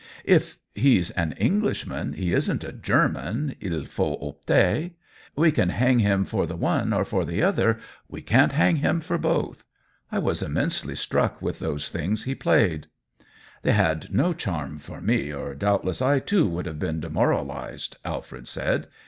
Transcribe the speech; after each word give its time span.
"If 0.39 0.57
he's 0.73 1.11
an 1.11 1.33
Englishman 1.33 2.13
he 2.13 2.33
isn't 2.33 2.63
a 2.63 2.71
German— 2.71 3.53
ilfautopter. 3.61 4.93
We 5.35 5.51
can 5.51 5.69
hang 5.69 5.99
him 5.99 6.25
for 6.25 6.47
the 6.47 6.55
one 6.55 6.91
or 6.91 7.05
ipx 7.05 7.27
the 7.27 7.43
other; 7.43 7.77
we 8.09 8.23
can't 8.23 8.53
hang 8.53 8.77
him 8.77 8.99
for 8.99 9.19
both. 9.19 9.63
I 10.11 10.17
was 10.17 10.41
immensely 10.41 10.95
struck 10.95 11.39
with 11.39 11.59
those 11.59 11.91
things 11.91 12.23
he 12.23 12.33
played." 12.33 12.87
"They 13.61 13.73
had 13.73 14.11
no 14.11 14.33
charm 14.33 14.79
for 14.79 15.01
me, 15.01 15.31
or 15.31 15.53
doubt 15.53 15.85
less 15.85 16.01
I, 16.01 16.17
too, 16.17 16.51
should 16.57 16.65
have 16.65 16.79
been 16.79 16.99
demoralized," 16.99 17.97
Alfred 18.03 18.47
said. 18.47 18.87